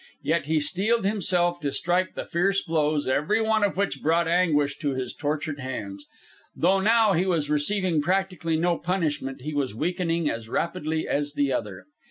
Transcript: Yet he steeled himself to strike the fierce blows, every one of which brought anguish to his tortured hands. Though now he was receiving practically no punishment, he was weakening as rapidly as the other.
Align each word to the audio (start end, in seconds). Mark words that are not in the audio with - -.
Yet 0.23 0.45
he 0.47 0.59
steeled 0.59 1.05
himself 1.05 1.59
to 1.59 1.71
strike 1.71 2.15
the 2.15 2.25
fierce 2.25 2.63
blows, 2.63 3.07
every 3.07 3.39
one 3.39 3.63
of 3.63 3.77
which 3.77 4.01
brought 4.01 4.27
anguish 4.27 4.79
to 4.79 4.95
his 4.95 5.13
tortured 5.13 5.59
hands. 5.59 6.07
Though 6.55 6.79
now 6.79 7.13
he 7.13 7.27
was 7.27 7.51
receiving 7.51 8.01
practically 8.01 8.57
no 8.57 8.79
punishment, 8.79 9.41
he 9.41 9.53
was 9.53 9.75
weakening 9.75 10.27
as 10.27 10.49
rapidly 10.49 11.07
as 11.07 11.33
the 11.33 11.53
other. 11.53 11.85